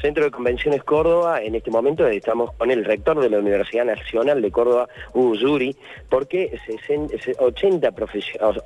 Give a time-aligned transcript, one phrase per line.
[0.00, 4.40] Centro de Convenciones Córdoba, en este momento estamos con el rector de la Universidad Nacional
[4.40, 5.76] de Córdoba, Hugo Zuri,
[6.08, 6.58] porque
[7.38, 7.92] 80,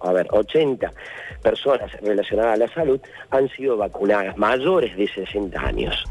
[0.01, 0.93] a ver, 80
[1.43, 3.01] personas relacionadas a la salud
[3.31, 6.05] han sido vacunadas, mayores de 60 años.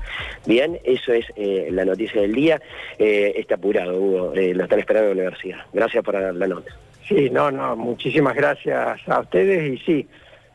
[0.46, 2.62] Bien, eso es eh, la noticia del día.
[3.00, 5.60] Eh, está apurado, Hugo, eh, lo están esperando en la universidad.
[5.72, 6.72] Gracias por la nota.
[7.08, 10.08] Sí, no, no, muchísimas gracias a ustedes y sí.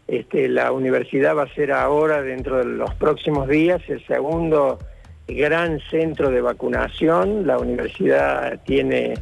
[0.09, 4.79] Este, la universidad va a ser ahora, dentro de los próximos días, el segundo
[5.29, 7.46] gran centro de vacunación.
[7.46, 9.14] La universidad tiene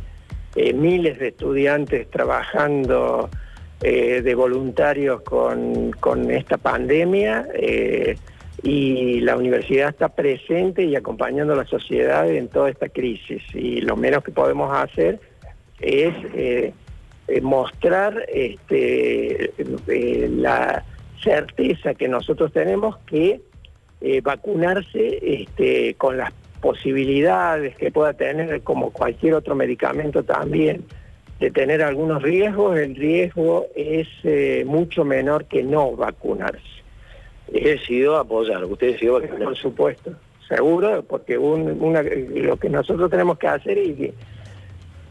[0.55, 3.29] eh, miles de estudiantes trabajando
[3.83, 5.93] eh, de voluntarios con,
[6.31, 8.17] esta pandemia eh,
[8.63, 13.43] y la universidad está presente y acompañando a la sociedad en toda esta crisis.
[13.55, 15.19] Y lo menos que podemos hacer
[15.81, 16.15] es
[17.29, 19.53] eh, mostrar este,
[19.89, 20.85] eh, la
[21.21, 23.41] certeza que nosotros tenemos que
[24.01, 30.85] eh, vacunarse este, con las posibilidades que pueda tener, como cualquier otro medicamento también,
[31.41, 34.09] de tener algunos riesgos, el riesgo es
[34.65, 36.63] mucho menor que no vacunarse.
[37.53, 40.13] He decidido apoyar, usted decidió Por supuesto,
[40.49, 44.13] seguro, porque lo que nosotros tenemos que hacer es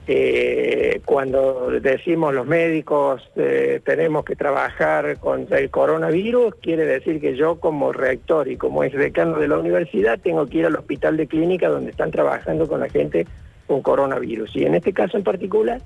[0.08, 7.36] eh, cuando decimos los médicos eh, tenemos que trabajar contra el coronavirus, quiere decir que
[7.36, 11.18] yo como rector y como ex decano de la universidad tengo que ir al hospital
[11.18, 13.26] de clínica donde están trabajando con la gente
[13.66, 14.56] con coronavirus.
[14.56, 15.82] Y en este caso en particular,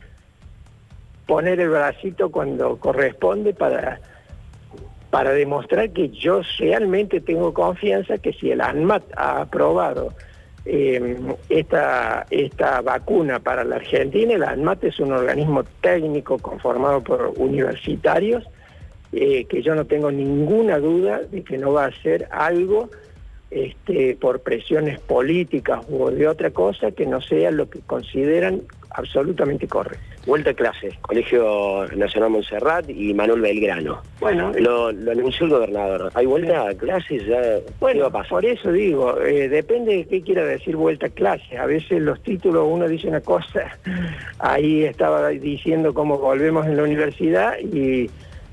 [1.26, 4.02] poner el bracito cuando corresponde para,
[5.12, 10.14] para demostrar que yo realmente tengo confianza que si el ANMAT ha aprobado
[10.66, 11.18] eh,
[11.50, 14.34] esta, esta vacuna para la Argentina.
[14.34, 18.44] El ANMAT es un organismo técnico conformado por universitarios
[19.12, 22.90] eh, que yo no tengo ninguna duda de que no va a hacer algo
[23.50, 29.68] este, por presiones políticas o de otra cosa que no sea lo que consideran absolutamente
[29.68, 30.04] correcto.
[30.26, 34.02] Vuelta a clases, Colegio Nacional Montserrat y Manuel Belgrano.
[34.20, 36.12] Bueno, lo, anunció el gobernador.
[36.14, 37.26] ¿Hay vuelta a clases?
[37.26, 37.42] Ya,
[37.80, 41.60] bueno, por eso digo, eh, depende de qué quiera decir vuelta a clases.
[41.60, 43.78] A veces los títulos, uno dice una cosa,
[44.40, 48.10] ahí estaba diciendo cómo volvemos en la universidad y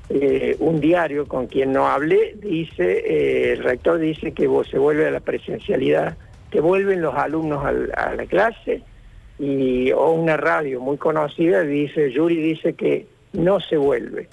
[0.09, 5.07] eh, un diario con quien no hablé dice, eh, el rector dice que se vuelve
[5.07, 6.15] a la presencialidad,
[6.49, 8.83] que vuelven los alumnos a la clase
[9.39, 14.29] y, o una radio muy conocida dice, Yuri dice que no se vuelve.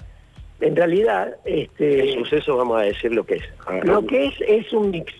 [0.61, 2.13] En realidad, este...
[2.13, 3.43] El suceso vamos a decir lo que es.
[3.83, 5.13] Lo que es es un mix.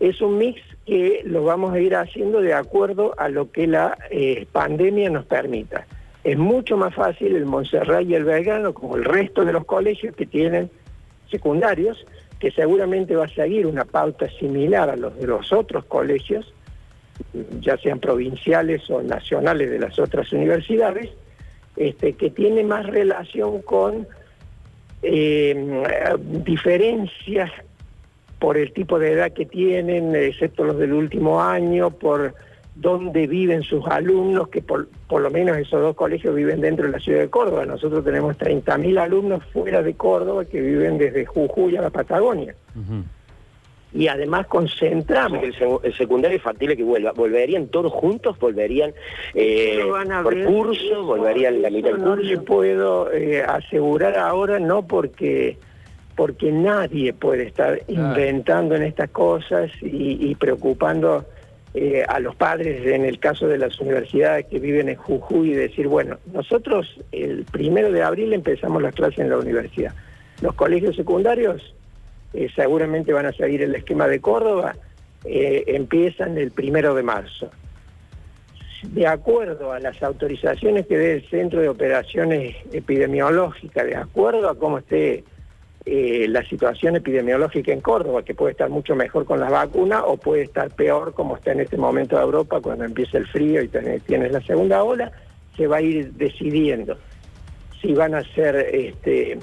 [0.00, 3.98] Es un mix que lo vamos a ir haciendo de acuerdo a lo que la
[4.10, 5.86] eh, pandemia nos permita.
[6.24, 10.16] Es mucho más fácil el Montserrat y el Belgrano, como el resto de los colegios
[10.16, 10.70] que tienen
[11.30, 12.06] secundarios,
[12.38, 16.54] que seguramente va a seguir una pauta similar a los de los otros colegios,
[17.60, 21.10] ya sean provinciales o nacionales de las otras universidades,
[21.76, 24.06] este, que tiene más relación con
[25.02, 27.50] eh, diferencias
[28.38, 32.34] por el tipo de edad que tienen, excepto los del último año, por
[32.76, 37.00] dónde viven sus alumnos, que por, lo menos esos dos colegios viven dentro de la
[37.00, 37.66] ciudad de Córdoba.
[37.66, 42.54] Nosotros tenemos 30.000 alumnos fuera de Córdoba que viven desde Jujuy a la Patagonia
[43.92, 45.42] y además concentramos.
[45.42, 47.12] El, secundario es factible que vuelva.
[47.12, 48.38] ¿Volverían todos juntos?
[48.38, 48.92] ¿Volverían
[49.34, 49.80] eh,
[50.22, 51.04] por curso?
[51.04, 52.16] ¿Volverían la mitad del curso?
[52.16, 55.56] No le puedo eh, asegurar ahora, no porque
[56.18, 61.24] porque nadie puede estar inventando en estas cosas y, preocupando
[61.74, 65.54] eh, a los padres en el caso de las universidades que viven en Jujuy y
[65.54, 69.94] decir, bueno, nosotros el primero de abril empezamos las clases en la universidad.
[70.42, 71.72] Los colegios secundarios
[72.32, 74.76] eh, seguramente van a seguir el esquema de Córdoba,
[75.24, 77.50] eh, empiezan el primero de marzo.
[78.82, 84.54] De acuerdo a las autorizaciones que dé el Centro de Operaciones Epidemiológicas, de acuerdo a
[84.56, 85.24] cómo esté
[85.84, 90.16] eh, la situación epidemiológica en Córdoba, que puede estar mucho mejor con las vacunas o
[90.16, 93.68] puede estar peor como está en este momento de Europa cuando empieza el frío y
[93.68, 95.10] tienes la segunda ola,
[95.56, 96.98] se va a ir decidiendo
[97.80, 99.38] si van a ser este,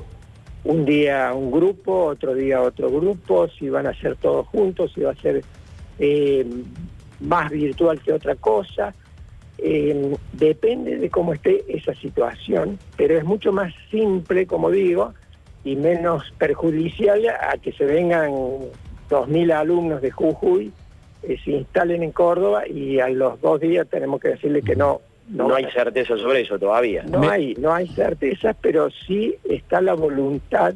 [0.65, 5.01] un día un grupo, otro día otro grupo, si van a ser todos juntos, si
[5.01, 5.43] va a ser
[5.99, 6.45] eh,
[7.21, 8.93] más virtual que otra cosa.
[9.57, 15.13] Eh, depende de cómo esté esa situación, pero es mucho más simple, como digo,
[15.63, 18.31] y menos perjudicial a que se vengan
[19.09, 20.73] 2.000 alumnos de Jujuy,
[21.23, 25.01] eh, se instalen en Córdoba y a los dos días tenemos que decirle que no,
[25.27, 27.03] no, hay certeza sobre eso todavía.
[27.03, 30.73] No hay, no hay certezas, pero sí está la voluntad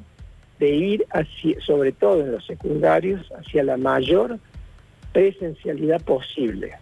[0.59, 4.39] de ir hacia, sobre todo en los secundarios, hacia la mayor
[5.13, 6.73] presencialidad posible,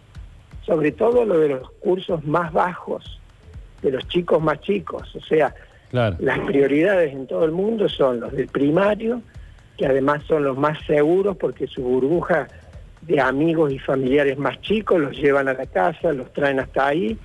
[0.66, 3.20] sobre todo lo de los cursos más bajos,
[3.82, 5.54] de los chicos más chicos, o sea,
[5.92, 9.22] las prioridades en todo el mundo son los del primario,
[9.76, 12.48] que además son los más seguros porque su burbuja
[13.02, 17.16] de amigos y familiares más chicos los llevan a la casa, los traen hasta ahí.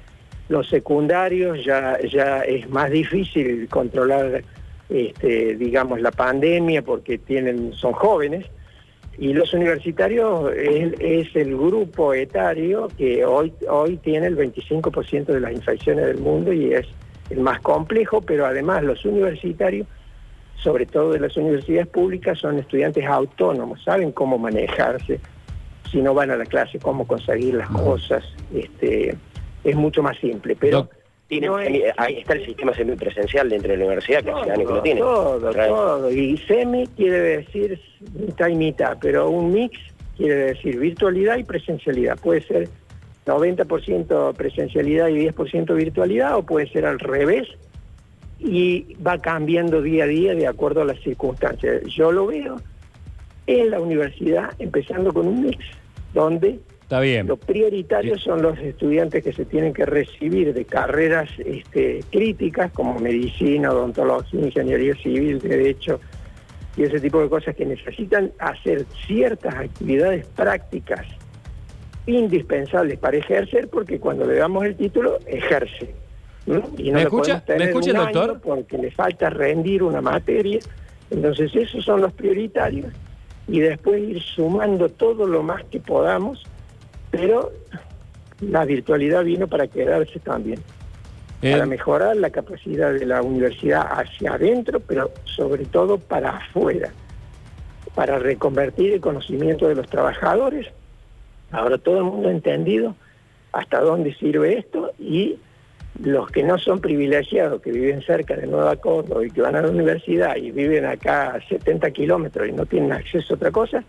[0.53, 4.44] Los secundarios ya, ya es más difícil controlar,
[4.88, 8.45] este, digamos, la pandemia porque tienen, son jóvenes.
[9.17, 15.53] Y los universitarios es, el grupo etario que hoy, hoy tiene el 25% de las
[15.53, 16.85] infecciones del mundo y es
[17.31, 19.88] el más complejo, pero además los universitarios,
[20.61, 25.19] sobre todo de las universidades públicas, son estudiantes autónomos, saben cómo manejarse,
[25.91, 28.23] si no van a la clase, cómo conseguir las cosas,
[28.53, 29.17] este,
[29.63, 30.89] es mucho más simple, pero...
[31.98, 35.01] ahí está el sistema semipresencial dentro de la universidad, que hace años que lo tiene.
[35.01, 36.12] Todo, todo.
[36.12, 37.80] Y semi quiere decir
[38.13, 39.80] mitad y mitad, pero un mix
[40.15, 42.19] quiere decir virtualidad y presencialidad.
[42.19, 42.69] Puede ser
[43.25, 47.48] 90% presencialidad y 10% virtualidad, o puede ser al revés,
[48.39, 51.83] y va cambiando día a día de acuerdo a las circunstancias.
[51.86, 52.57] Yo lo veo
[53.48, 55.65] en la universidad empezando con un mix,
[56.13, 57.27] donde Está bien.
[57.27, 63.00] Los prioritarios son los estudiantes que se tienen que recibir de carreras este, críticas como
[63.00, 66.00] medicina, odontología, ingeniería civil, derecho
[66.75, 71.06] y ese tipo de cosas que necesitan hacer ciertas actividades prácticas
[72.06, 75.95] indispensables para ejercer porque cuando le damos el título ejerce.
[76.45, 78.41] Y no ¿Me escucha, ¿me escucha doctor?
[78.41, 80.59] porque le falta rendir una materia.
[81.09, 82.91] Entonces esos son los prioritarios
[83.47, 86.44] y después ir sumando todo lo más que podamos
[87.13, 87.51] pero
[88.42, 90.60] la virtualidad vino para quedarse también,
[91.42, 96.92] para mejorar la capacidad de la universidad hacia adentro, pero sobre todo para afuera,
[97.94, 100.68] para reconvertir el conocimiento de los trabajadores.
[101.51, 102.95] Ahora todo el mundo ha entendido
[103.51, 105.38] hasta dónde sirve esto y
[106.01, 109.62] los que no son privilegiados, que viven cerca de Nueva Córdoba y que van a
[109.62, 113.83] la universidad y viven acá a 70 kilómetros y no tienen acceso a otra cosa,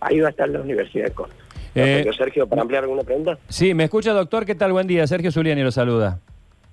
[0.00, 1.41] ahí va a estar la Universidad de Córdoba.
[1.74, 3.38] Eh, Sergio, ¿para ampliar alguna pregunta?
[3.48, 4.44] Sí, me escucha, doctor.
[4.44, 4.72] ¿Qué tal?
[4.72, 5.06] Buen día.
[5.06, 6.18] Sergio Zuliani lo saluda.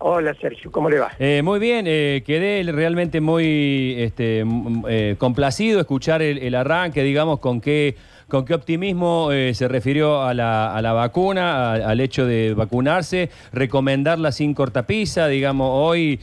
[0.02, 1.12] Hola Sergio, ¿cómo le va?
[1.20, 4.46] Eh, muy bien, eh, quedé realmente muy este,
[5.18, 7.98] complacido escuchar el, arranque, digamos, con qué,
[8.30, 14.32] con qué optimismo se refirió a la, a la vacuna, al hecho de vacunarse, recomendarla
[14.32, 16.20] sin cortapisa, digamos, hoy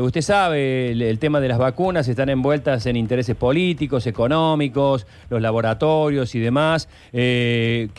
[0.00, 6.34] usted sabe, el, tema de las vacunas están envueltas en intereses políticos, económicos, los laboratorios
[6.34, 6.88] y demás.
[7.12, 7.92] ¿qué,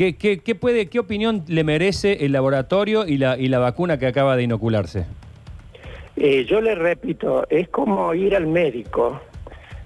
[0.44, 4.36] qué, puede, ¿Qué opinión le merece el laboratorio y la, y la vacuna que acaba
[4.36, 5.06] de inocularse?
[6.16, 9.22] Eh, yo le repito, es como ir al médico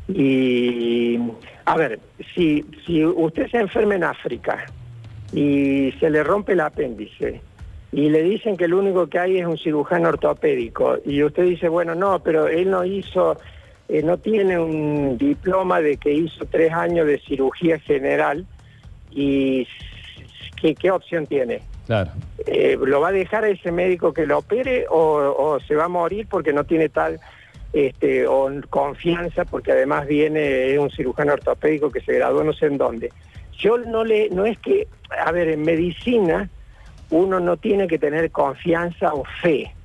[0.07, 1.19] y,
[1.65, 1.99] a ver,
[2.33, 4.65] si, si usted se enferma en África
[5.33, 7.41] y se le rompe el apéndice
[7.91, 11.69] y le dicen que lo único que hay es un cirujano ortopédico y usted dice,
[11.69, 13.37] bueno, no, pero él no hizo,
[13.87, 18.45] eh, no tiene un diploma de que hizo tres años de cirugía general
[19.11, 19.67] y
[20.61, 21.61] ¿qué, qué opción tiene?
[21.85, 22.11] Claro.
[22.45, 25.89] Eh, ¿Lo va a dejar a ese médico que lo opere o, se va a
[25.89, 27.19] morir porque no tiene tal
[27.75, 32.77] este, o confianza porque además viene un cirujano ortopédico que se graduó no sé en
[32.77, 33.11] dónde?
[33.57, 36.49] Yo no le, no es que, a ver, en medicina
[37.09, 39.75] uno no tiene que tener confianza o fe.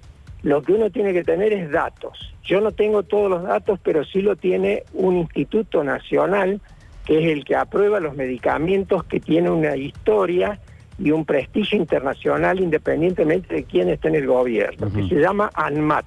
[0.45, 2.33] Lo que uno tiene que tener es datos.
[2.45, 6.61] Yo no tengo todos los datos, pero sí lo tiene un instituto nacional
[7.05, 10.61] que es el que aprueba los medicamentos que tiene una historia
[10.97, 16.07] y un prestigio internacional independientemente de quién esté en el gobierno, que se llama ANMAT.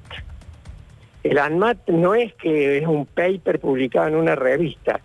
[1.24, 5.00] El ANMAT no es que es un paper publicado en una revista,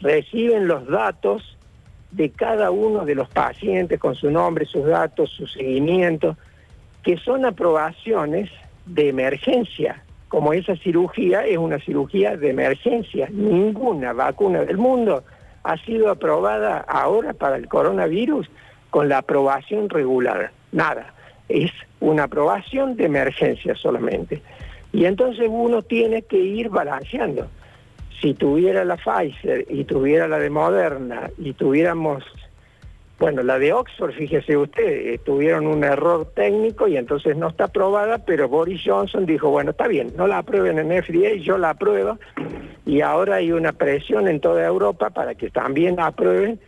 [0.00, 1.56] reciben los datos
[2.12, 6.36] de cada uno de los pacientes con su nombre, sus datos, su seguimiento,
[7.02, 8.50] que son aprobaciones
[8.86, 13.28] de emergencia, como esa cirugía es una cirugía de emergencia.
[13.30, 15.24] Ninguna vacuna del mundo
[15.62, 18.48] ha sido aprobada ahora para el coronavirus
[18.90, 21.12] con la aprobación regular, nada,
[21.48, 21.70] es
[22.00, 24.42] una aprobación de emergencia solamente.
[24.96, 27.48] Y entonces uno tiene que ir balanceando.
[28.18, 32.24] Si tuviera la Pfizer y tuviera la de Moderna y tuviéramos,
[33.18, 37.64] bueno, la de Oxford, fíjese usted, eh, tuvieron un error técnico y entonces no está
[37.64, 41.70] aprobada, pero Boris Johnson dijo, bueno, está bien, no la aprueben en FDA, yo la
[41.70, 42.18] apruebo
[42.86, 46.58] y ahora hay una presión en toda Europa para que también la aprueben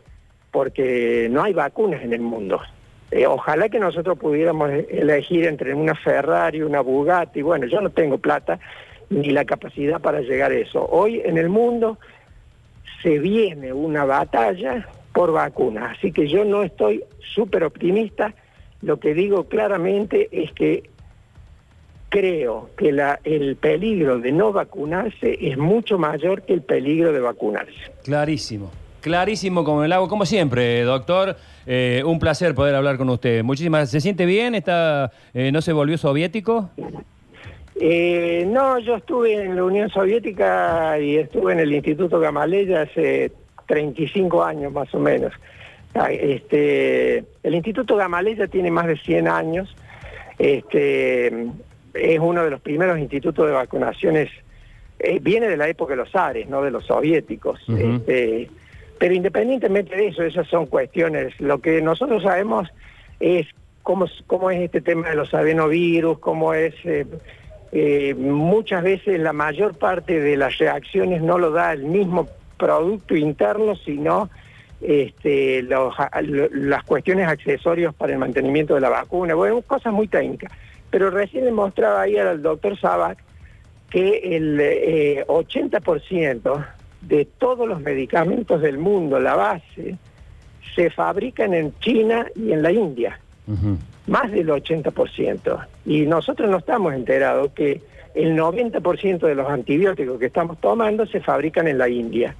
[0.51, 2.61] porque no hay vacunas en el mundo.
[3.11, 8.19] Eh, ojalá que nosotros pudiéramos elegir entre una Ferrari, una Bugatti, bueno, yo no tengo
[8.19, 8.59] plata
[9.11, 10.87] ni la capacidad para llegar a eso.
[10.91, 11.99] Hoy en el mundo
[13.03, 15.93] se viene una batalla por vacuna.
[15.97, 18.35] Así que yo no estoy súper optimista.
[18.83, 20.91] Lo que digo claramente es que
[22.09, 27.21] creo que la, el peligro de no vacunarse es mucho mayor que el peligro de
[27.21, 27.93] vacunarse.
[28.05, 28.71] Clarísimo.
[29.01, 31.37] Clarísimo como el agua, como siempre, doctor.
[31.67, 33.43] Eh, un placer poder hablar con usted.
[33.45, 33.91] Muchísimas.
[33.91, 34.55] ¿Se siente bien?
[34.55, 36.71] ¿Está, eh, ¿No se volvió soviético?
[37.81, 43.31] Eh, no, yo estuve en la Unión Soviética y estuve en el Instituto Gamaleya hace
[43.67, 45.33] 35 años más o menos.
[45.95, 49.75] Ah, Este, el Instituto Gamaleya tiene más de 100 años.
[50.39, 51.29] Este,
[51.95, 54.29] es uno de los primeros institutos de vacunaciones.
[55.01, 57.61] eh, viene de la época de los Ares, no de los soviéticos.
[57.69, 58.51] Este,
[58.99, 61.39] pero independientemente de eso, esas son cuestiones.
[61.41, 62.69] Lo que nosotros sabemos
[63.21, 63.47] es
[63.83, 66.75] cómo, cómo es este tema de los adenovirus, cómo es...
[66.85, 67.07] eh,
[67.73, 72.27] eh, muchas veces la mayor parte de las reacciones no lo da el mismo
[72.57, 74.31] producto interno, sino
[74.81, 79.35] este, las cuestiones accesorias para el mantenimiento de la vacuna.
[79.35, 80.51] Bueno, cosas muy técnicas.
[80.91, 83.19] Pero recién le mostraba ahí al doctor Sabac
[83.91, 86.67] que el eh, 80%
[87.01, 89.97] de todos los medicamentos del mundo, la base,
[90.75, 93.19] se fabrican en China y en la India
[94.09, 95.67] más del 80%.
[95.87, 97.81] Y nosotros no estamos enterados que
[98.15, 102.35] el 90% de los antibióticos que estamos tomando se fabrican en la India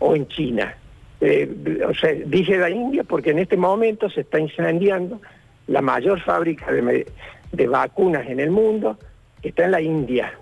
[0.00, 0.74] o en China.
[1.20, 5.20] Eh, o sea, dije la India porque en este momento se está incendiando
[5.68, 7.06] la mayor fábrica de,
[7.52, 8.98] de vacunas en el mundo,
[9.40, 10.32] que está en la India.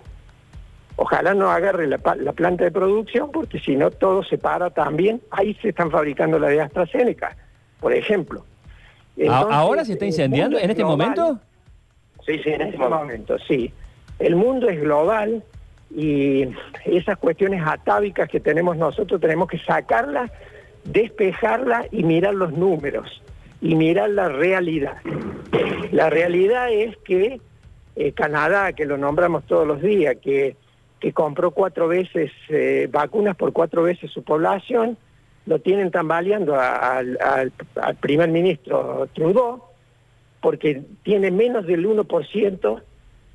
[0.95, 5.21] Ojalá no agarre la, planta de producción porque si no todo se para también.
[5.31, 7.35] Ahí se están fabricando la de AstraZeneca,
[7.79, 8.41] por ejemplo.
[8.41, 10.97] ¿A- Entonces, ¿Ahora se está incendiando en es este global.
[10.97, 11.39] momento?
[12.25, 13.73] Sí, sí, En este momento, sí.
[14.19, 15.43] El mundo es global
[15.95, 16.47] y
[16.85, 20.31] esas cuestiones atávicas que tenemos nosotros tenemos que sacarlas,
[20.85, 23.21] despejarlas y mirar los números
[23.61, 24.97] y mirar la realidad.
[25.91, 27.41] La realidad es que
[27.95, 30.55] eh, Canadá, que lo nombramos todos los días, que,
[31.03, 34.97] que compró cuatro veces eh, vacunas por cuatro veces su población,
[35.45, 37.51] lo tienen tambaleando a- al-
[37.99, 39.61] primer ministro Trudeau,
[40.39, 42.81] porque tiene menos del 1%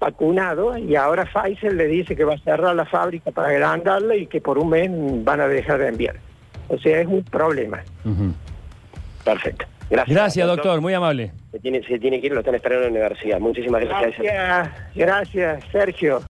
[0.00, 4.26] vacunado y ahora Pfizer le dice que va a cerrar la fábrica para agrandarla y
[4.26, 4.90] que por un mes
[5.24, 6.16] van a dejar de enviar.
[6.68, 7.82] O sea, es un problema.
[9.24, 9.66] Perfecto.
[9.90, 10.16] Gracias.
[10.16, 10.80] Gracias, doctor.
[10.80, 11.32] Muy amable.
[11.52, 13.38] Se tiene, se tiene que ir, lo están esperando en la universidad.
[13.40, 14.16] Muchísimas gracias.
[14.18, 16.20] Gracias, gracias, Sergio.